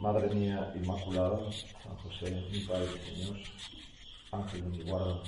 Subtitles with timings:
[0.00, 3.36] Madre mía Inmaculada, San José, mi Padre Señor,
[4.32, 5.20] Ángel de mi guarda,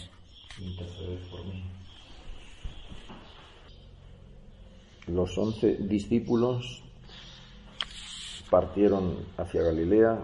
[0.58, 1.62] interceded por mí.
[5.08, 6.82] Los once discípulos
[8.48, 10.18] partieron hacia Galilea,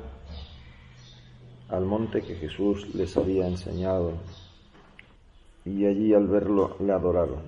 [1.68, 4.14] al monte que Jesús les había enseñado,
[5.66, 7.42] y allí al verlo le adoraron.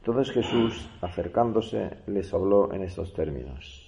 [0.00, 3.87] Entonces Jesús, acercándose, les habló en estos términos.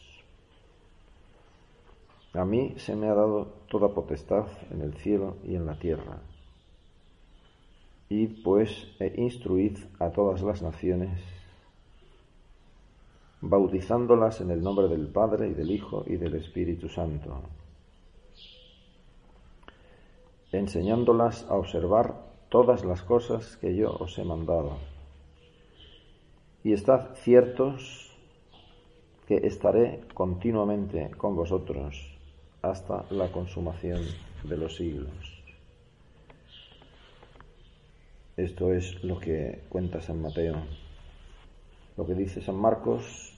[2.33, 6.21] A mí se me ha dado toda potestad en el cielo y en la tierra.
[8.09, 11.21] Id pues e instruid a todas las naciones,
[13.41, 17.41] bautizándolas en el nombre del Padre y del Hijo y del Espíritu Santo,
[20.53, 22.15] enseñándolas a observar
[22.49, 24.77] todas las cosas que yo os he mandado.
[26.63, 28.13] Y estad ciertos
[29.27, 32.20] que estaré continuamente con vosotros
[32.63, 34.03] hasta la consumación
[34.45, 35.11] de los siglos.
[38.37, 40.57] Esto es lo que cuenta San Mateo.
[41.97, 43.37] Lo que dice San Marcos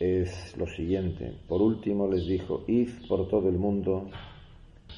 [0.00, 1.32] es lo siguiente.
[1.46, 4.10] Por último les dijo, id por todo el mundo,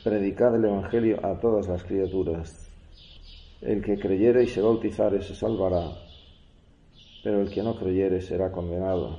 [0.02, 2.70] predicad el Evangelio a todas las criaturas.
[3.60, 5.90] El que creyere y se bautizare se salvará,
[7.22, 9.18] pero el que no creyere será condenado.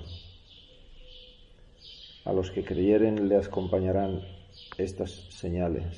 [2.28, 4.22] A los que creyeren le acompañarán
[4.78, 5.98] estas señales.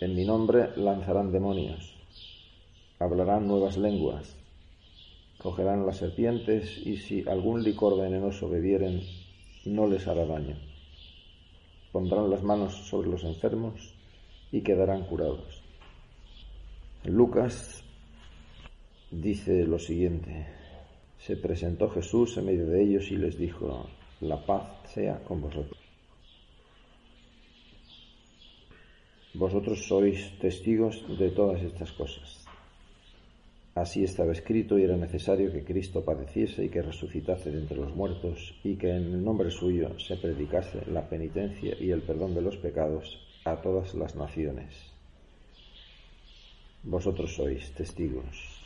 [0.00, 1.94] En mi nombre lanzarán demonios,
[2.98, 4.34] hablarán nuevas lenguas,
[5.38, 9.00] cogerán las serpientes y si algún licor venenoso bebieren,
[9.64, 10.56] no les hará daño.
[11.92, 13.94] Pondrán las manos sobre los enfermos
[14.50, 15.62] y quedarán curados.
[17.04, 17.84] Lucas
[19.12, 20.48] dice lo siguiente.
[21.16, 23.86] Se presentó Jesús en medio de ellos y les dijo,
[24.20, 25.78] la paz sea con vosotros.
[29.34, 32.44] Vosotros sois testigos de todas estas cosas.
[33.74, 37.94] Así estaba escrito y era necesario que Cristo padeciese y que resucitase de entre los
[37.94, 42.42] muertos y que en el nombre suyo se predicase la penitencia y el perdón de
[42.42, 44.74] los pecados a todas las naciones.
[46.82, 48.60] Vosotros sois testigos.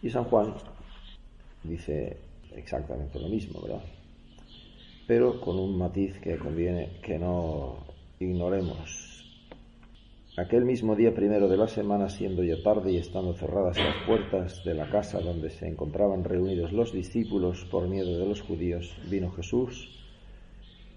[0.00, 0.54] Y San Juan
[1.62, 2.16] dice
[2.56, 3.82] exactamente lo mismo, ¿verdad?
[5.06, 7.78] Pero con un matiz que conviene que no
[8.18, 9.12] ignoremos.
[10.36, 14.64] Aquel mismo día primero de la semana, siendo ya tarde y estando cerradas las puertas
[14.64, 19.30] de la casa donde se encontraban reunidos los discípulos por miedo de los judíos, vino
[19.32, 19.90] Jesús,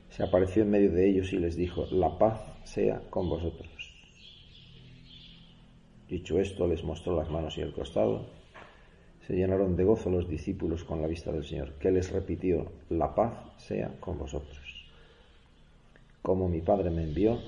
[0.10, 3.70] se apareció en medio de ellos y les dijo, la paz sea con vosotros.
[6.08, 8.45] Dicho esto, les mostró las manos y el costado
[9.26, 13.14] se llenaron de gozo los discípulos con la vista del Señor, que les repitió, la
[13.16, 14.60] paz sea con vosotros.
[16.22, 17.40] Como mi Padre me envió,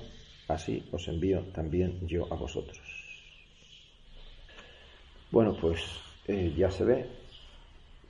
[0.48, 2.80] así os envío también yo a vosotros.
[5.30, 5.80] Bueno, pues
[6.26, 7.06] eh, ya se ve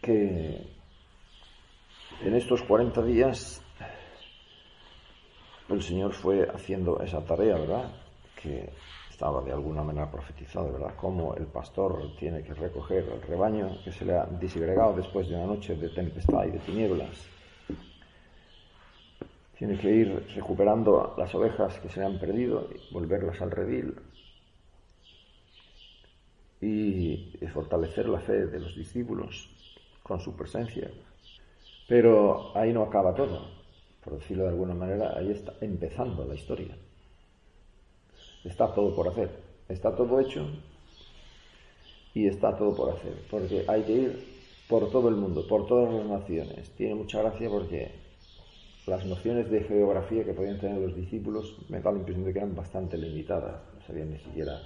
[0.01, 0.63] que
[2.23, 3.63] en estos 40 días
[5.69, 7.93] el Señor fue haciendo esa tarea, ¿verdad?
[8.41, 8.71] Que
[9.19, 10.95] estaba de alguna manera profetizado, ¿verdad?
[10.95, 15.35] Cómo el pastor tiene que recoger el rebaño que se le ha disgregado después de
[15.35, 17.27] una noche de tempestad y de tinieblas.
[19.59, 23.97] Tiene que ir recuperando las ovejas que se le han perdido y volverlas al redil.
[26.61, 29.51] Y fortalecer la fe de los discípulos
[30.05, 30.89] con su presencia.
[31.89, 33.49] Pero ahí no acaba todo.
[34.05, 36.77] Por decirlo de alguna manera, ahí está empezando la historia.
[38.45, 39.31] Está todo por hacer.
[39.69, 40.47] Está todo hecho
[42.15, 43.15] y está todo por hacer.
[43.31, 44.39] Porque hay que ir
[44.69, 46.71] por todo el mundo, por todas las naciones.
[46.71, 47.93] Tiene mucha gracia porque
[48.87, 52.39] las nociones de geografía que podían tener los discípulos me da la impresión de que
[52.39, 53.61] eran bastante limitadas.
[53.75, 54.61] No sabían ni siquiera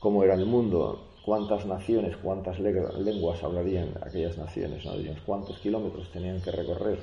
[0.00, 4.92] cómo era el mundo, cuántas naciones, cuántas lenguas hablarían aquellas naciones, ¿no?
[5.26, 6.98] cuántos kilómetros tenían que recorrer,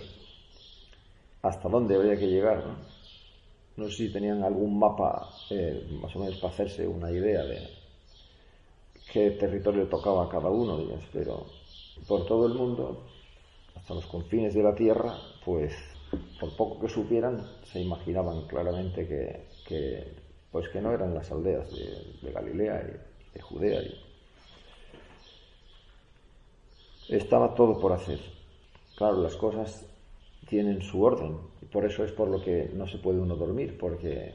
[1.44, 2.63] hasta dónde habría que llegar.
[2.65, 2.75] No,
[3.85, 7.69] sé si tenían algún mapa eh, más o menos para hacerse una idea de
[9.12, 11.45] qué territorio tocaba cada uno, digamos, pero
[12.07, 13.03] por todo el mundo,
[13.75, 15.15] hasta los confines de la tierra,
[15.45, 15.74] pues
[16.39, 19.07] por poco que supieran, se imaginaban claramente
[19.68, 20.13] que,
[20.51, 23.81] pues que no eran las aldeas de, Galilea y de Judea.
[27.09, 28.19] Estaba todo por hacer.
[28.95, 29.85] Claro, las cosas
[30.47, 33.77] tienen su orden y por eso es por lo que no se puede uno dormir,
[33.79, 34.33] porque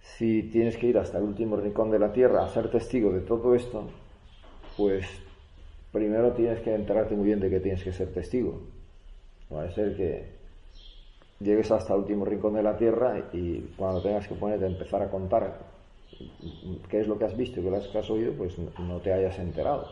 [0.00, 3.20] si tienes que ir hasta el último rincón de la tierra a ser testigo de
[3.20, 3.88] todo esto,
[4.76, 5.06] pues
[5.92, 8.60] primero tienes que enterarte muy bien de que tienes que ser testigo.
[9.50, 10.24] No va a ser que
[11.40, 15.02] llegues hasta el último rincón de la tierra y cuando tengas que ponerte a empezar
[15.02, 15.58] a contar
[16.88, 18.98] qué es lo que has visto y qué es lo que has oído, pues no
[18.98, 19.88] te hayas enterado.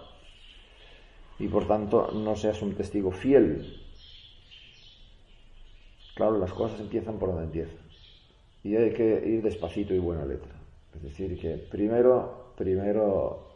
[1.38, 3.79] Y por tanto no seas un testigo fiel.
[6.20, 7.78] Claro, las cosas empiezan por donde empiezan.
[8.62, 10.52] Y hay que ir despacito y buena letra.
[10.94, 13.48] Es decir, que primero, primero,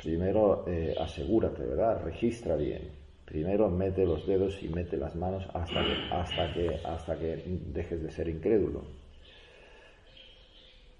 [0.00, 2.00] primero eh, asegúrate, ¿verdad?
[2.04, 2.92] Registra bien
[3.24, 7.42] Primero mete los dedos y mete las manos hasta que, hasta que, hasta que
[7.74, 8.82] dejes de ser incrédulo.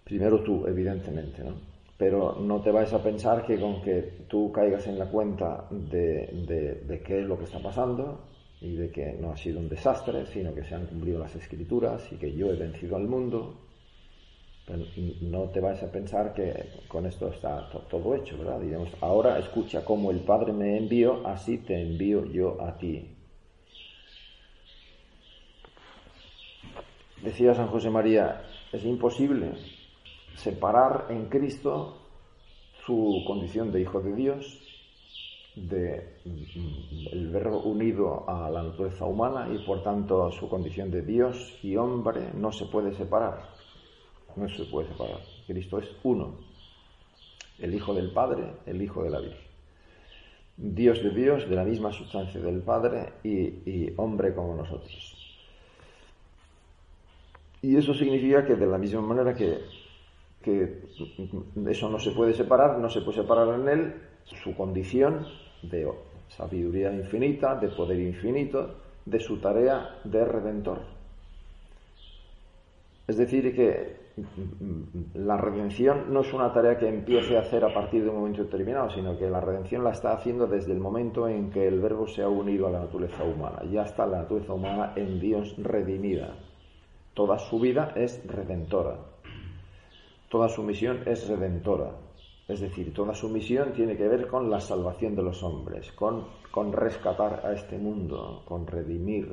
[0.02, 1.54] Primero tú, evidentemente, ¿no?
[1.96, 6.82] Pero no te vayas a pensar que con que tú caigas en la cuenta de,
[6.84, 8.31] de qué es lo que está pasando
[8.62, 12.11] y de que no ha sido un desastre, sino que se han cumplido las escrituras
[12.12, 13.56] y que yo he vencido al mundo,
[15.23, 18.61] no te vas a pensar que con esto está todo hecho, ¿verdad?
[18.61, 23.05] Digamos, ahora escucha como el Padre me envió, así te envío yo a ti.
[27.20, 28.43] Decía San José María,
[28.73, 29.53] es imposible
[30.37, 31.99] separar en Cristo
[32.87, 34.62] su condición de Hijo de Dios
[35.54, 41.58] de mm, verbo unido a la naturaleza humana y por tanto su condición de Dios
[41.62, 43.49] y hombre no se puede separar.
[44.34, 45.20] No se puede separar.
[45.46, 46.37] Cristo es uno.
[47.58, 49.52] El Hijo del Padre, el Hijo de la Virgen.
[50.56, 55.19] Dios de Dios, de la misma sustancia del Padre y, hombre como nosotros.
[57.60, 59.60] Y eso significa que de la misma manera que
[61.66, 63.94] eso no se puede separar, no se puede separar en él
[64.25, 65.26] su condición
[65.62, 65.88] de
[66.29, 68.75] sabiduría infinita, de poder infinito,
[69.05, 70.81] de su tarea de redentor.
[73.06, 74.03] Es decir, que
[75.14, 78.44] la redención no es una tarea que empiece a hacer a partir de un momento
[78.44, 82.06] determinado, sino que la redención la está haciendo desde el momento en que el verbo
[82.06, 83.62] se ha unido a la naturaleza humana.
[83.70, 86.35] Ya está la naturaleza humana en Dios redimida.
[87.14, 88.99] Toda su vida es redentora.
[90.29, 91.91] Toda su misión es redentora.
[92.48, 96.26] Es decir, toda su misión tiene que ver con la salvación de los hombres, con,
[96.72, 99.28] rescatar a este mundo, con redimir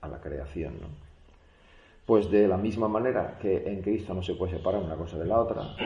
[0.00, 0.74] a la creación.
[2.04, 5.26] Pues de la misma manera que en Cristo no se puede separar una cosa de
[5.26, 5.76] la otra,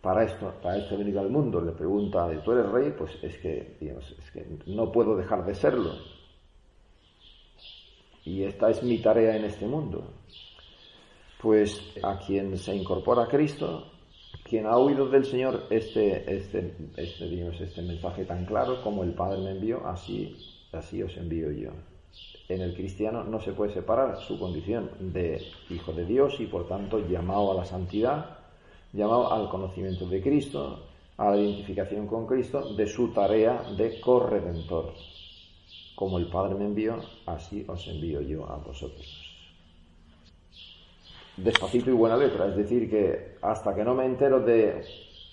[0.00, 2.94] para esto, para esto al mundo, le pregunta, ¿tú eres rey?
[2.96, 5.92] Pues es que, es que no puedo dejar de serlo.
[8.24, 10.19] Y esta es mi tarea en este mundo.
[11.42, 13.92] Pues a quien se incorpora a Cristo,
[14.44, 19.40] quien ha oído del Señor este, este, este, este mensaje tan claro como el Padre
[19.42, 20.36] me envió, así,
[20.72, 21.70] así os envío yo
[22.54, 26.66] en el cristiano no se puede separar su condición de hijo de Dios y por
[26.66, 28.38] tanto llamado a la santidad,
[28.92, 34.94] llamado al conocimiento de Cristo, a la identificación con Cristo, de su tarea de corredentor.
[35.94, 39.29] Como el Padre me envió, así os envío yo a vosotros.
[41.42, 44.82] Despacito y buena letra, es decir, que hasta que no me entero de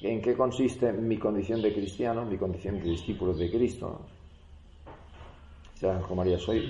[0.02, 4.02] en qué consiste mi condición de cristiano, mi condición de discípulo de Cristo,
[5.76, 6.64] San María, soy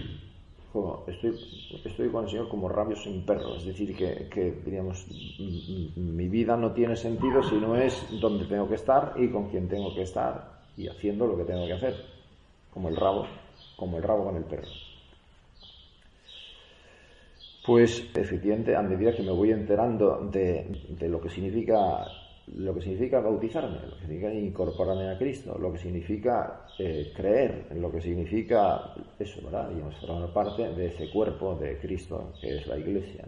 [1.07, 5.05] estoy, estoy con el Señor como rabios sin perro, es decir, que, que diríamos,
[5.95, 9.67] mi vida no tiene sentido si no es donde tengo que estar y con quien
[9.67, 11.95] tengo que estar y haciendo lo que tengo que hacer,
[12.73, 13.25] como el rabo,
[13.75, 14.69] como el rabo con el perro.
[17.67, 20.45] Pues efectivamente, a medida que me voy enterando de,
[20.99, 21.79] de lo que significa
[22.47, 27.53] lo que significa bautizarme, lo que significa incorporarme a Cristo, lo que significa eh, creer,
[27.75, 29.69] lo que significa eso, ¿verdad?
[29.75, 33.25] Y formar parte de ese cuerpo de Cristo que es la Iglesia.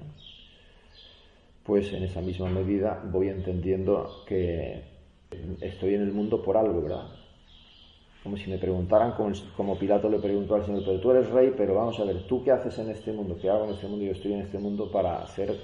[1.64, 4.84] Pues en esa misma medida voy entendiendo que
[5.62, 7.08] estoy en el mundo por algo, ¿verdad?
[8.24, 9.14] Como si me preguntaran,
[9.56, 12.44] como, Pilato le preguntó al Señor, pero tú eres rey, pero vamos a ver, ¿tú
[12.44, 13.38] qué haces en este mundo?
[13.42, 14.04] ¿Qué hago en este mundo?
[14.06, 15.56] Yo estoy en este mundo para ser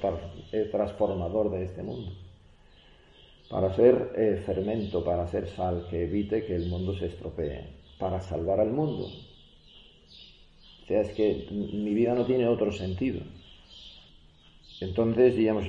[0.52, 2.14] el transformador de este mundo,
[3.50, 7.68] para ser eh, fermento, para ser sal, que evite que el mundo se estropee,
[8.00, 9.06] para salvar al mundo.
[10.84, 13.20] O sea, es que mi vida no tiene otro sentido.
[14.82, 15.66] Entonces, digamos,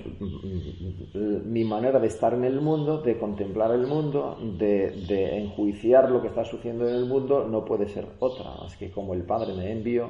[1.44, 6.28] mi manera de estar en el mundo, de contemplar el mundo, de, enjuiciar lo que
[6.28, 9.70] está sucediendo en el mundo, no puede ser otra, más que como el Padre me
[9.70, 10.08] envió,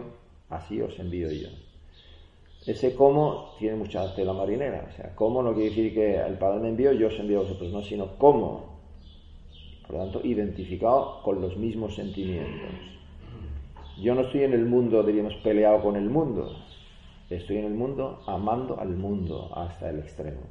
[0.48, 1.48] así os envío yo.
[2.66, 6.60] Ese cómo tiene mucha tela marinera, o sea, cómo no quiere decir que el Padre
[6.60, 8.76] me envió, yo os envío a vosotros, no, sino cómo.
[9.86, 12.70] Por lo tanto, identificado con los mismos sentimientos.
[14.00, 16.65] Yo no estoy en el mundo, diríamos, peleado con el mundo,
[17.28, 20.42] Estoy en el mundo amando al mundo hasta el extremo.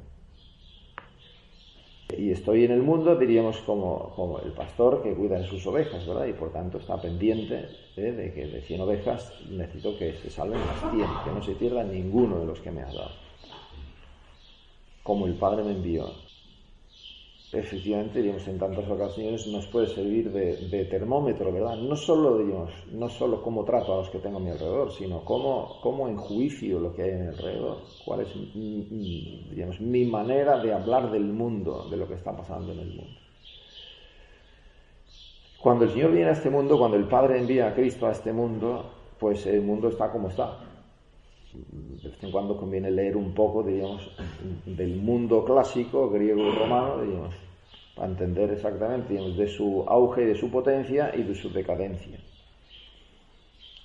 [2.16, 6.06] Y estoy en el mundo, diríamos, como, como el pastor que cuida de sus ovejas,
[6.06, 6.26] ¿verdad?
[6.26, 8.12] Y por tanto está pendiente ¿eh?
[8.12, 10.92] de que de 100 ovejas necesito que se salven las 100,
[11.24, 13.10] que no se pierda ninguno de los que me has dado.
[15.02, 16.06] Como el Padre me envió
[17.58, 21.76] efectivamente, digamos, en tantas ocasiones nos puede servir de, termómetro, ¿verdad?
[21.76, 25.24] No solo, digamos, no solo cómo trato a los que tengo a mi alrededor, sino
[25.24, 30.72] cómo, cómo enjuicio lo que hay en mi alrededor, cuál es, digamos, mi manera de
[30.72, 33.20] hablar del mundo, de lo que está pasando en el mundo.
[35.60, 38.32] Cuando el Señor viene a este mundo, cuando el Padre envía a Cristo a este
[38.32, 38.84] mundo,
[39.18, 40.58] pues el mundo está como está.
[41.52, 44.10] De vez en cuando conviene leer un poco, digamos,
[44.66, 47.34] del mundo clásico, griego y romano, digamos,
[47.96, 52.18] para entender exactamente de su auge y de su potencia y de su decadencia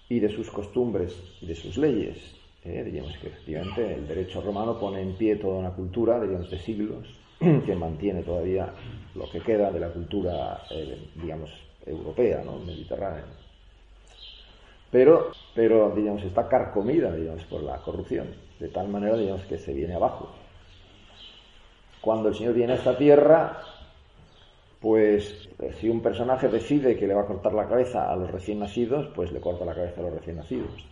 [0.10, 2.18] y de sus costumbres y de sus leyes.
[2.66, 2.84] ¿eh?
[2.84, 7.08] Diríamos que efectivamente el derecho romano pone en pie toda una cultura, digamos, de siglos,
[7.40, 8.74] que mantiene todavía
[9.16, 11.50] lo que queda de la cultura, eh, digamos,
[11.86, 12.60] europea, ¿no?
[12.60, 13.24] mediterránea.
[14.92, 18.28] Pero, pero, digamos, está carcomida, digamos, por la corrupción,
[18.60, 20.30] de tal manera, digamos, que se viene abajo.
[22.02, 23.62] Cuando el Señor viene a esta tierra,
[24.82, 28.32] pues eh, si un personaje decide que le va a cortar la cabeza a los
[28.32, 30.88] recién nacidos, pues le corta la cabeza a los recién nacidos.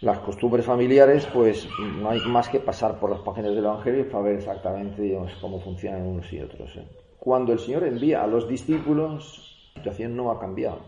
[0.00, 4.24] Las costumbres familiares, pues no hay más que pasar por las páginas del Evangelio para
[4.24, 6.76] ver exactamente cómo funcionan unos y otros.
[6.76, 6.84] ¿eh?
[7.18, 10.80] Cuando el Señor envía a los discípulos, la situación no ha cambiado.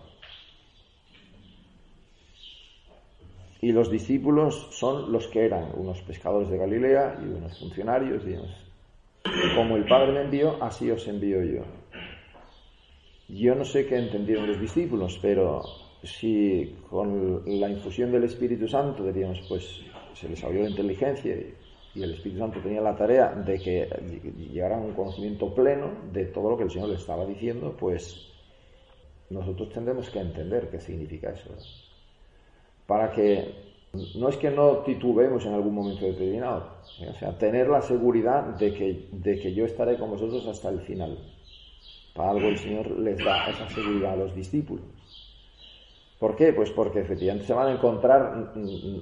[3.61, 8.68] Y los discípulos son los que eran unos pescadores de Galilea y unos funcionarios, digamos,
[9.55, 11.63] como el Padre me envió, así os envío yo.
[13.29, 15.63] Yo no sé qué entendieron los discípulos, pero
[16.03, 19.81] si con la infusión del Espíritu Santo, diríamos, pues
[20.15, 21.37] se les abrió la inteligencia
[21.95, 23.89] y el Espíritu Santo tenía la tarea de que
[24.53, 28.29] llegaran a un conocimiento pleno de todo lo que el Señor les estaba diciendo, pues
[29.31, 31.51] nosotros tendremos que entender qué significa eso.
[32.87, 33.68] Para que
[34.17, 36.69] no es que no titubemos en algún momento determinado,
[37.09, 40.81] o sea, tener la seguridad de que, de que yo estaré con vosotros hasta el
[40.81, 41.19] final.
[42.15, 44.85] Para algo el Señor les da esa seguridad a los discípulos.
[46.19, 46.53] ¿Por qué?
[46.53, 48.53] Pues porque efectivamente se van a encontrar,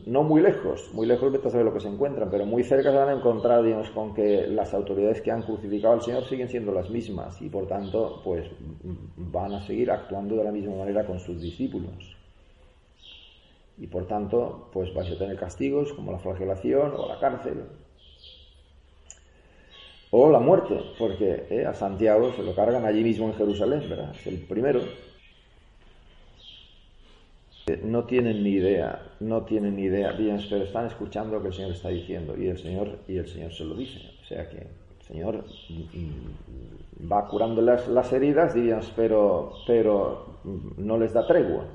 [0.04, 2.98] no muy lejos, muy lejos de saber lo que se encuentran, pero muy cerca se
[2.98, 6.72] van a encontrar, digamos, con que las autoridades que han crucificado al Señor siguen siendo
[6.72, 8.46] las mismas y por tanto, pues
[9.16, 12.15] van a seguir actuando de la misma manera con sus discípulos
[13.78, 17.64] y por tanto pues vais a tener castigos como la flagelación o la cárcel
[20.10, 24.14] o la muerte, porque eh, a Santiago se lo cargan allí mismo en Jerusalén, ¿verdad?
[24.14, 24.80] Es el primero.
[27.82, 31.72] No tienen ni idea, no tienen ni idea, pero están escuchando lo que el Señor
[31.72, 35.04] está diciendo y el Señor y el Señor se lo dice, o sea que el
[35.04, 40.38] Señor mm, mm, va curando las, las heridas, diríamos, pero, pero
[40.76, 41.66] no les da tregua.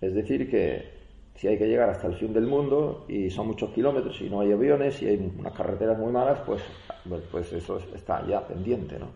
[0.00, 1.01] Es decir, que
[1.34, 4.40] si hay que llegar hasta el fin del mundo y son muchos kilómetros y no
[4.40, 6.62] hay aviones y hay unas carreteras muy malas, pues,
[7.30, 9.08] pues, eso está ya pendiente, ¿no?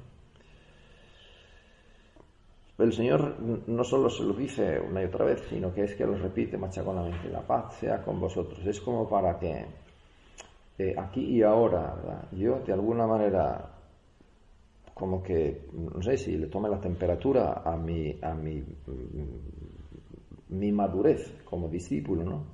[2.79, 6.05] El Señor no solo se lo dice una y otra vez, sino que es que
[6.05, 8.61] lo repite machaconamente, la paz sea con vosotros.
[8.67, 9.65] Es como para que
[10.79, 13.77] eh, aquí y ahora, yo de alguna manera
[14.93, 18.63] como que, no sé si le tome la temperatura a mi, a mi
[20.49, 22.45] mi madurez como discípulo, ¿no?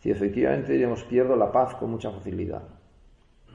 [0.00, 2.62] Si efectivamente, diríamos, pierdo la paz con mucha facilidad.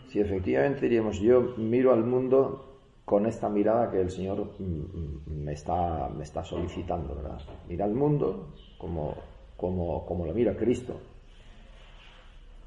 [0.09, 5.43] Si efectivamente, diríamos, yo miro al mundo con esta mirada que el Señor mm, mm,
[5.43, 7.39] me está, me está solicitando, ¿verdad?
[7.67, 9.13] Mira al mundo como,
[9.57, 10.93] como, como lo mira Cristo.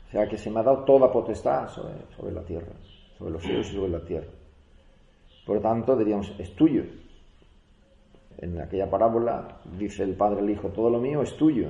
[0.08, 2.72] O sea, que se me ha dado toda potestad sobre, sobre la tierra,
[3.16, 4.28] sobre los cielos y sobre la tierra.
[5.46, 6.84] Por lo tanto, diríamos, es tuyo.
[8.40, 11.68] En aquella parábola dice el Padre al Hijo, todo lo mío es tuyo.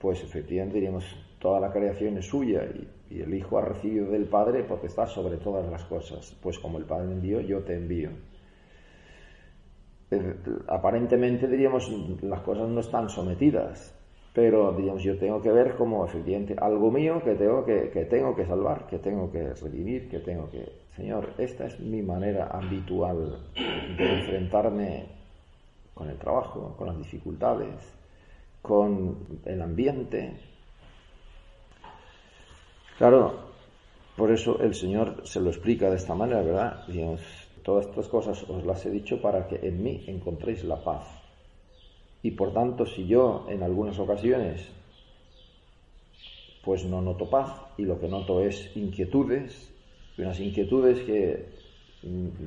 [0.00, 1.04] Pues efectivamente diríamos,
[1.38, 5.70] toda la creación es suya y, el Hijo ha recibido del Padre está sobre todas
[5.70, 6.36] las cosas.
[6.42, 8.10] Pues como el Padre envió, yo te envío.
[10.10, 10.34] Eh,
[10.68, 11.90] aparentemente diríamos,
[12.22, 13.94] las cosas no están sometidas,
[14.32, 18.34] pero digamos, yo tengo que ver como efectivamente algo mío que tengo que, que tengo
[18.34, 20.66] que salvar, que tengo que redimir, que tengo que...
[20.96, 23.38] Señor, esta es mi manera habitual
[23.98, 25.21] de enfrentarme
[25.94, 27.74] con el trabajo, con las dificultades,
[28.60, 30.38] con el ambiente.
[32.98, 33.52] Claro,
[34.16, 36.86] por eso el Señor se lo explica de esta manera, ¿verdad?
[36.86, 37.20] Digamos,
[37.62, 41.06] todas estas cosas os las he dicho para que en mí encontréis la paz.
[42.22, 44.68] Y por tanto, si yo en algunas ocasiones
[46.64, 49.72] pues no noto paz y lo que noto es inquietudes,
[50.16, 51.48] unas inquietudes que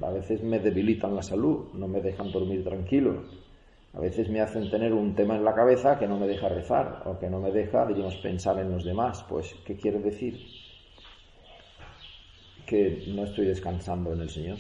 [0.02, 3.24] a veces me debilitan la salud, no me dejan dormir tranquilo,
[3.94, 7.04] a veces me hacen tener un tema en la cabeza que no me deja rezar
[7.06, 9.24] o que no me deja, diríamos, pensar en los demás.
[9.30, 10.38] Pues, ¿qué quiere decir?
[12.66, 14.58] Que no estoy descansando en el Señor,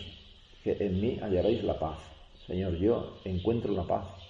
[0.64, 2.00] que en mí hallaréis la paz.
[2.48, 4.25] Señor, yo encuentro la paz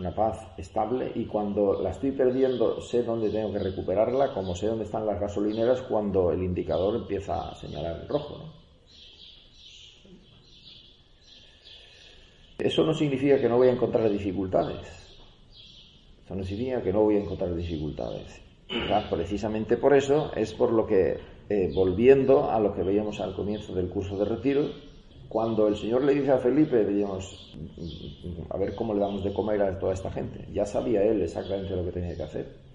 [0.00, 4.66] una paz estable y cuando la estoy perdiendo sé dónde tengo que recuperarla, como sé
[4.66, 8.50] dónde están las gasolineras cuando el indicador empieza a señalar el rojo.
[12.62, 14.86] Eso no significa que no voy a encontrar dificultades.
[16.24, 18.42] Eso no significa que no voy a encontrar dificultades.
[19.10, 23.74] precisamente por eso es por lo que, eh, volviendo a lo que veíamos al comienzo
[23.74, 24.70] del curso de retiro,
[25.28, 27.56] cuando el Señor le dice a Felipe, digamos,
[28.48, 31.74] a ver cómo le damos de comer a toda esta gente, ya sabía él exactamente
[31.74, 32.69] lo que tenía que hacer.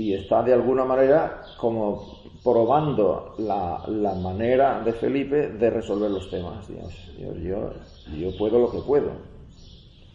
[0.00, 6.66] Y está de alguna manera como probando la, manera de Felipe de resolver los temas.
[6.68, 6.94] Digamos,
[7.42, 7.72] yo,
[8.16, 9.10] yo puedo lo que puedo,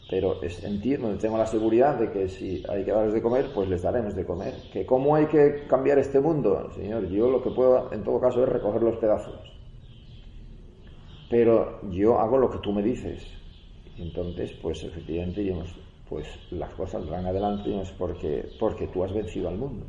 [0.09, 3.83] pero entiendo, tengo la seguridad de que si hay que darles de comer, pues les
[3.83, 4.53] daremos de comer.
[4.73, 8.41] Que cómo hay que cambiar este mundo, Señor, yo lo que puedo en todo caso
[8.43, 9.55] es recoger los pedazos
[11.29, 13.25] pero yo hago lo que tú me dices.
[13.97, 15.69] Entonces, pues efectivamente, digamos,
[16.09, 19.85] pues las cosas van adelante digamos, porque, porque tú has vencido al mundo.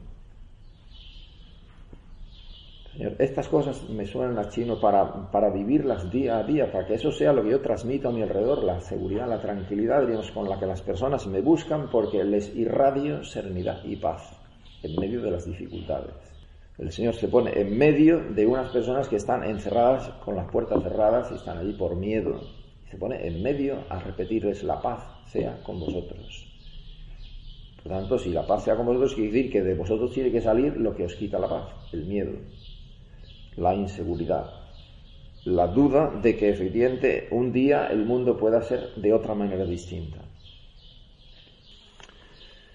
[2.92, 6.94] Señor, estas cosas me suenan a chino para, para vivirlas día a día, para que
[6.94, 10.48] eso sea lo que yo transmito a mi alrededor, la seguridad, la tranquilidad, digamos, con
[10.48, 14.40] la que las personas me buscan, porque les irradio serenidad y paz
[14.83, 16.14] en medio de las dificultades.
[16.79, 20.83] El Señor se pone en medio de unas personas que están encerradas con las puertas
[20.83, 22.40] cerradas y están allí por miedo.
[22.90, 26.47] se pone en medio a repetirles la paz sea con vosotros.
[27.83, 30.41] Por tanto, si la paz sea con vosotros, quiere decir que de vosotros tiene que
[30.41, 32.33] salir lo que os quita la paz, el miedo,
[33.57, 34.51] la inseguridad,
[35.45, 40.19] la duda de que efectivamente un día el mundo pueda ser de otra manera distinta.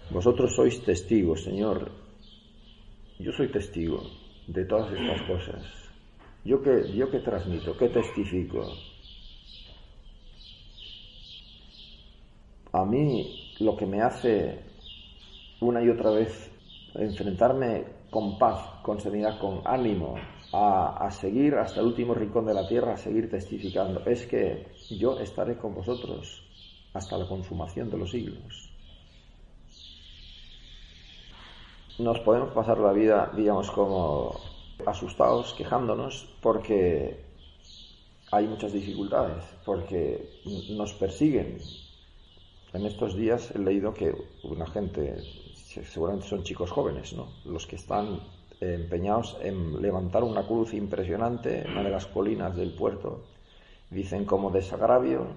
[0.10, 1.92] Vosotros sois testigos, Señor,
[3.20, 4.02] yo soy testigo
[4.48, 5.64] de todas estas cosas.
[6.44, 7.78] ¿Yo qué, yo qué transmito?
[7.78, 8.66] ¿Qué testifico?
[12.82, 14.60] A mí lo que me hace
[15.60, 16.52] una y otra vez
[16.96, 20.16] enfrentarme con paz, con serenidad, con ánimo,
[20.52, 24.68] a, a, seguir hasta el último rincón de la tierra, a seguir testificando, es que
[24.90, 26.44] yo estaré con vosotros
[26.94, 28.72] hasta la consumación de los siglos.
[32.02, 34.40] nos podemos pasar la vida, digamos, como
[34.86, 37.24] asustados, quejándonos, porque
[38.32, 40.40] hay muchas dificultades, porque
[40.72, 41.60] nos persiguen.
[42.74, 45.18] En estos días he leído que una gente,
[45.54, 47.28] seguramente son chicos jóvenes, ¿no?
[47.46, 48.20] Los que están
[48.62, 53.24] empeñados en levantar una cruz impresionante en una de las colinas del puerto,
[53.90, 55.28] dicen como desagravio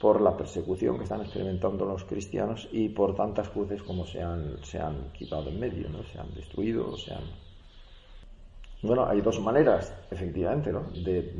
[0.00, 4.56] por la persecución que están experimentando los cristianos y por tantas cruces como se han,
[4.64, 6.02] se han quitado en medio, ¿no?
[6.04, 7.24] se han destruido, se han...
[8.82, 10.82] Bueno, hay dos maneras, efectivamente, ¿no?
[11.04, 11.32] de,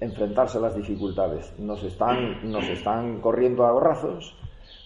[0.00, 1.52] enfrentarse a las dificultades.
[1.58, 4.34] Nos están, nos están corriendo a gorrazos,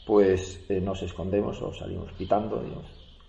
[0.09, 2.65] pues eh, nos escondemos o salimos pitando,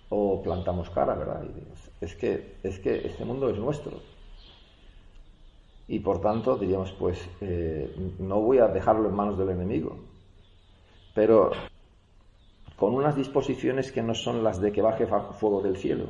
[0.07, 1.43] o plantamos cara, ¿verdad?
[1.43, 3.99] Y, es, que, es que este mundo es nuestro.
[5.89, 9.97] Y por tanto diríamos pues eh, no voy a dejarlo en manos del enemigo.
[11.13, 11.51] Pero
[12.77, 16.05] con unas disposiciones que no son las de que baje fuego del cielo.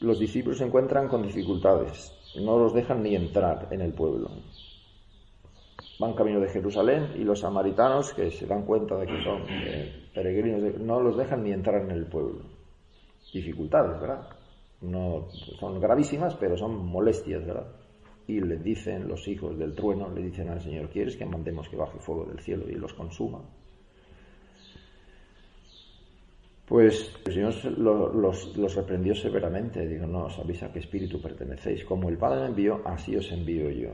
[0.00, 4.30] Los discípulos se encuentran con dificultades no los dejan ni entrar en el pueblo
[5.98, 10.08] van camino de Jerusalén y los samaritanos que se dan cuenta de que son eh,
[10.14, 12.42] peregrinos no los dejan ni entrar en el pueblo
[13.32, 14.28] dificultades verdad
[14.80, 15.28] no
[15.58, 17.66] son gravísimas, pero son molestias, ¿verdad?
[18.28, 21.76] y le dicen los hijos del trueno, le dicen al Señor, ¿quieres que mandemos que
[21.76, 23.40] baje fuego del cielo y los consuma?
[26.66, 29.86] Pues el Señor los, reprendió severamente.
[29.86, 31.84] Digo, no sabéis a qué espíritu pertenecéis.
[31.84, 33.90] Como el Padre me envió, así os envío yo.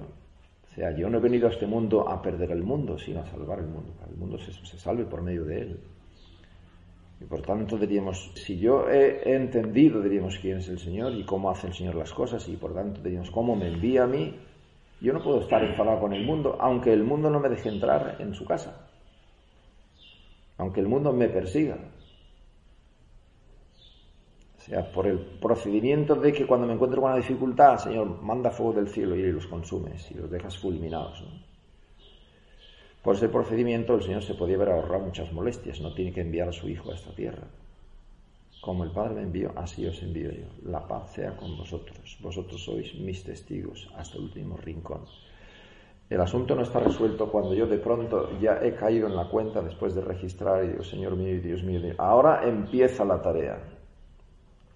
[0.73, 3.27] O sea, yo no he venido a este mundo a perder el mundo, sino a
[3.27, 3.93] salvar el mundo.
[4.09, 5.81] el mundo se, salve por medio de él.
[7.21, 11.51] Y por tanto diríamos, si yo he, entendido, diríamos, quién es el Señor y cómo
[11.51, 14.35] hace el Señor las cosas, y por tanto diríamos, cómo me envía a mí,
[15.03, 18.17] yo no puedo estar enfadado con el mundo, aunque el mundo no me deje entrar
[18.19, 18.89] en su casa.
[20.57, 21.77] Aunque el mundo me persiga.
[24.63, 28.53] O sea, por el procedimiento de que cuando me encuentro con una dificultad, Señor, manda
[28.53, 31.25] fuego del cielo y los consumes y los dejas fulminados.
[33.03, 36.49] Por ese procedimiento el Señor se podía haber ahorrado muchas molestias, no tiene que enviar
[36.49, 37.43] a su Hijo a esta tierra.
[38.61, 40.47] Como el Padre me envió, así os envío yo.
[40.65, 42.17] La paz sea con vosotros.
[42.21, 45.01] Vosotros sois mis testigos hasta el último rincón.
[46.09, 49.61] El asunto no está resuelto cuando yo de pronto ya he caído en la cuenta
[49.61, 53.82] después de registrar y digo, Señor mío y Dios mío, ahora empieza la tarea.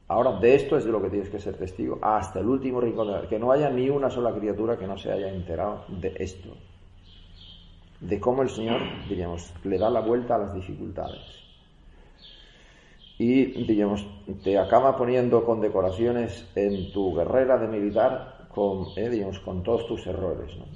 [0.08, 3.08] Ahora de esto es de lo que tienes que ser testigo hasta el último rincón
[3.08, 6.14] de la Que no haya ni una sola criatura que no se haya enterado de
[6.18, 6.50] esto.
[8.00, 11.44] De cómo el Señor, diríamos, le da la vuelta a las dificultades.
[13.18, 14.06] Y, diríamos,
[14.44, 20.06] te acaba poniendo con decoraciones en tu guerrera de militar con, eh, con todos tus
[20.06, 20.54] errores.
[20.56, 20.66] ¿no?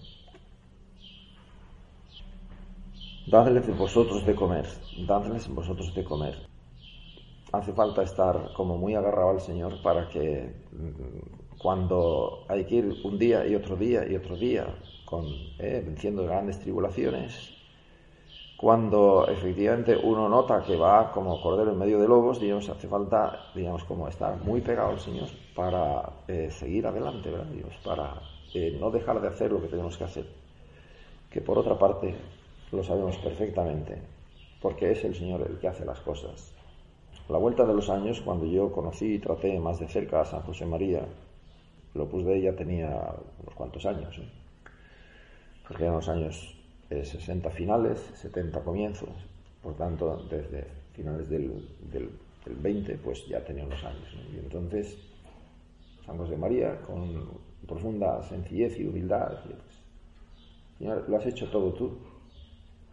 [3.27, 4.67] Dadles vosotros de comer,
[5.07, 6.50] dadles vosotros de comer
[7.53, 13.01] hace falta estar como muy agarrado al Señor para que mm, cuando hay que ir
[13.05, 14.67] un día y otro día y otro día,
[15.05, 15.27] con,
[15.59, 17.53] eh, venciendo grandes tribulaciones,
[18.57, 23.51] cuando efectivamente uno nota que va como cordero en medio de lobos, digamos, hace falta,
[23.55, 27.47] digamos, como estar muy pegado al Señor para eh, seguir adelante, ¿verdad?
[27.83, 28.21] para
[28.55, 30.27] eh, no dejar de hacer lo que tenemos que hacer.
[31.31, 32.15] Que por otra parte
[32.71, 33.97] lo sabemos perfectamente,
[34.61, 36.60] porque es el Señor el que hace las cosas.
[37.31, 40.25] A la vuelta de los años, cuando yo conocí y traté más de cerca a
[40.25, 41.07] San José María,
[41.95, 44.29] lo Opus de ella tenía unos cuantos años, ¿eh?
[45.63, 46.57] porque eran los años
[46.89, 49.11] 60 finales, 70 comienzos,
[49.63, 52.11] por tanto, desde finales del,
[52.47, 54.13] 20, pues ya tenía unos años.
[54.35, 54.99] Y entonces,
[56.05, 57.29] San José María, con
[57.65, 59.79] profunda sencillez y humildad, decía, pues,
[60.79, 61.97] Señor, lo has hecho todo tú.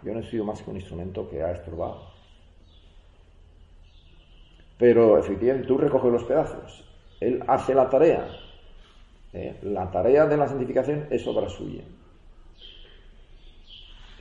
[0.03, 2.16] Yo no he sido más que un instrumento que ha estorbado.
[4.77, 6.83] Pero efectivamente tú recoges los pedazos.
[7.19, 8.27] Él hace la tarea.
[9.33, 9.55] ¿eh?
[9.63, 11.83] La tarea de la santificación es obra suya.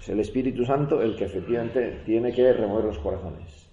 [0.00, 3.68] Es el Espíritu Santo el que efectivamente tiene que remover los corazones.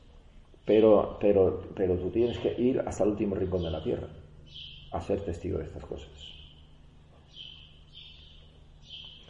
[0.65, 4.07] Pero, pero, pero tú tienes que ir hasta el último rincón de la tierra
[4.91, 6.32] a ser testigo de estas cosas.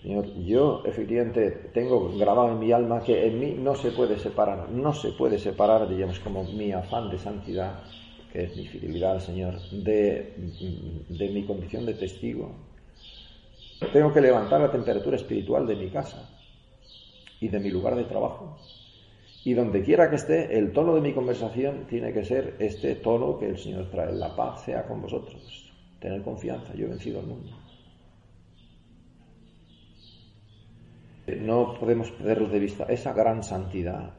[0.03, 4.69] Señor, yo efectivamente tengo grabado en mi alma que en mí no se puede separar,
[4.69, 7.79] no se puede separar, digamos, como mi afán de santidad,
[8.33, 10.33] que es mi fidelidad al Señor, de,
[11.07, 12.51] de mi condición de testigo.
[13.93, 16.29] Tengo que levantar la temperatura espiritual de mi casa
[17.39, 18.57] y de mi lugar de trabajo.
[19.45, 23.39] Y donde quiera que esté, el tono de mi conversación tiene que ser este tono
[23.39, 24.11] que el Señor trae.
[24.11, 25.71] La paz sea con vosotros.
[26.01, 27.62] Tener confianza, yo he vencido al mundo.
[31.27, 34.13] No podemos perder de vista esa gran santidad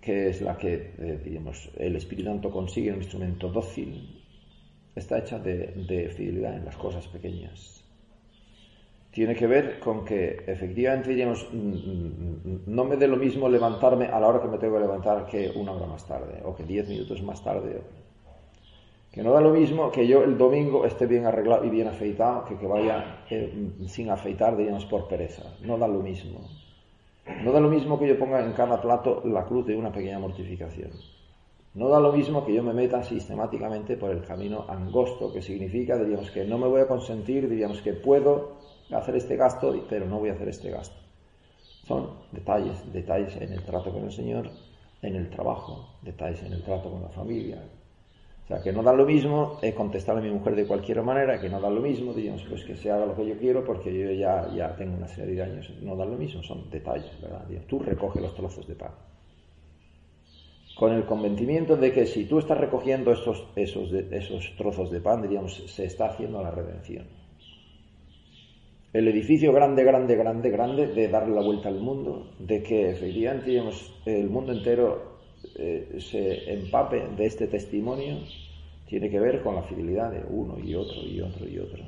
[0.00, 1.40] que es la que, eh,
[1.76, 4.24] el Espíritu Santo consigue en un instrumento dócil,
[4.94, 7.84] está hecha de, fidelidad en las cosas pequeñas.
[9.10, 14.28] Tiene que ver con que efectivamente, diríamos, no me dé lo mismo levantarme a la
[14.28, 17.22] hora que me tengo que levantar que una hora más tarde, o que diez minutos
[17.22, 17.80] más tarde,
[19.12, 22.44] que no da lo mismo que yo el domingo esté bien arreglado y bien afeitado
[22.44, 25.44] que que vaya eh, sin afeitar, digamos, por pereza.
[25.62, 26.40] No da lo mismo.
[27.42, 30.18] No da lo mismo que yo ponga en cada plato la cruz de una pequeña
[30.18, 30.90] mortificación.
[31.74, 35.96] No da lo mismo que yo me meta sistemáticamente por el camino angosto, que significa,
[35.96, 38.56] diríamos, que no me voy a consentir, diríamos, que puedo
[38.90, 40.96] hacer este gasto, pero no voy a hacer este gasto.
[41.86, 44.50] Son detalles, detalles en el trato con el Señor,
[45.02, 47.62] en el trabajo, detalles en el trato con la familia,
[48.48, 51.38] o sea, que no da lo mismo eh, contestarle a mi mujer de cualquier manera,
[51.38, 53.92] que no da lo mismo, digamos, pues que se haga lo que yo quiero porque
[53.92, 55.70] yo ya, ya tengo una serie de años.
[55.82, 57.44] No da lo mismo, son detalles, ¿verdad?
[57.66, 58.92] Tú recoge los trozos de pan.
[60.78, 65.20] Con el convencimiento de que si tú estás recogiendo esos, esos, esos trozos de pan,
[65.20, 67.04] diríamos, se está haciendo la redención.
[68.94, 73.62] El edificio grande, grande, grande, grande de darle la vuelta al mundo, de que efectivamente
[74.06, 75.07] el mundo entero
[75.56, 78.18] eh, se empape de este testimonio
[78.86, 81.84] tiene que ver con la fidelidad de uno y otro y otro y otro.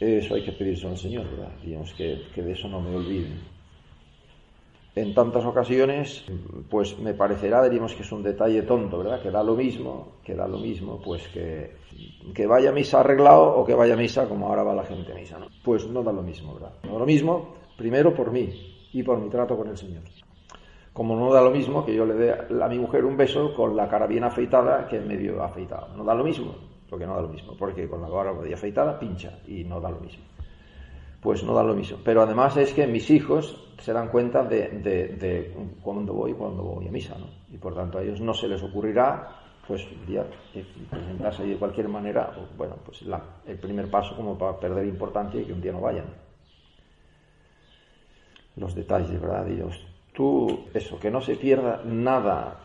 [0.00, 1.52] Eso hay que pedirse al Señor, ¿verdad?
[1.62, 3.56] Digamos que, que de eso no me olviden
[4.96, 6.24] en tantas ocasiones,
[6.70, 9.20] pues me parecerá, diríamos que es un detalle tonto, ¿verdad?
[9.20, 11.76] Que da lo mismo, que da lo mismo, pues que,
[12.34, 15.12] que vaya a misa arreglado o que vaya a misa como ahora va la gente
[15.12, 15.48] a misa, ¿no?
[15.62, 16.72] Pues no da lo mismo, ¿verdad?
[16.84, 18.48] No da lo mismo, primero por mí
[18.90, 20.02] y por mi trato con el Señor.
[20.96, 23.76] Como no da lo mismo que yo le dé a mi mujer un beso con
[23.76, 25.88] la cara bien afeitada que medio afeitada.
[25.94, 26.54] No da lo mismo,
[26.88, 29.90] porque no da lo mismo, porque con la cara medio afeitada pincha y no da
[29.90, 30.24] lo mismo
[31.26, 31.98] pues no da lo mismo.
[32.04, 36.62] Pero además es que mis hijos se dan cuenta de, de, cuándo voy y cuándo
[36.62, 37.26] voy a misa, ¿no?
[37.52, 39.28] Y por tanto a ellos no se les ocurrirá,
[39.66, 40.24] pues, ya
[40.88, 43.04] presentarse de cualquier manera, bueno, pues
[43.46, 46.06] el primer paso como para perder importancia y que un día no vayan.
[48.54, 49.46] Los detalles, de ¿verdad?
[49.46, 49.95] Dios.
[50.16, 52.58] Tú, eso, que no se pierda nada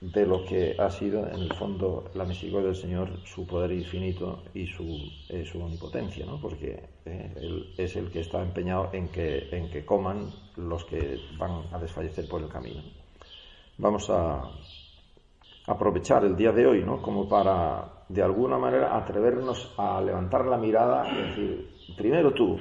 [0.00, 4.42] de lo que ha sido en el fondo la misericordia del Señor, su poder infinito
[4.54, 4.84] y su,
[5.28, 6.40] eh, su omnipotencia, ¿no?
[6.40, 11.20] porque eh, Él es el que está empeñado en que, en que coman los que
[11.38, 12.80] van a desfallecer por el camino.
[13.76, 14.42] Vamos a
[15.66, 17.02] aprovechar el día de hoy ¿no?
[17.02, 22.58] como para, de alguna manera, atrevernos a levantar la mirada y decir, primero tú,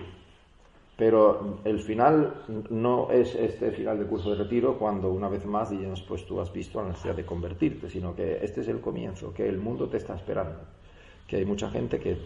[0.95, 5.71] pero el final no es este final de curso de retiro cuando una vez más
[5.71, 9.34] digamos pues tú has visto la necesidad de convertirte, sino que este es el comienzo,
[9.34, 10.60] que el mundo te está esperando,
[11.27, 12.17] que hay mucha gente que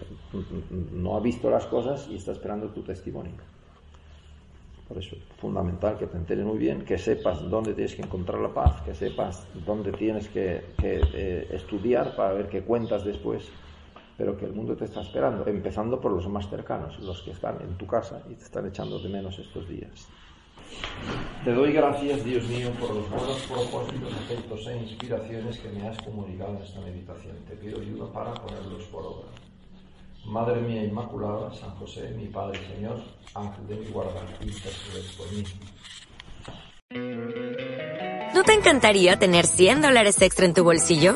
[0.93, 3.35] no ha visto las cosas y está esperando tu testimonio.
[4.87, 8.39] Por eso es fundamental que te enteres muy bien, que sepas dónde tienes que encontrar
[8.39, 13.51] la paz, que sepas dónde tienes que, eh, estudiar para ver qué cuentas después
[14.17, 17.61] pero que el mundo te está esperando, empezando por los más cercanos, los que están
[17.61, 20.07] en tu casa y te están echando de menos estos días.
[21.43, 25.97] Te doy gracias, Dios mío, por los buenos propósitos, afectos e inspiraciones que me has
[26.01, 27.35] comunicado en esta meditación.
[27.47, 29.27] Te pido ayuda para ponerlos por obra.
[30.25, 32.99] Madre mía Inmaculada, San José, mi Padre y Señor,
[33.33, 35.43] ángel de mi guarda, intercede por mí.
[38.33, 41.15] ¿No te encantaría tener 100 dólares extra en tu bolsillo?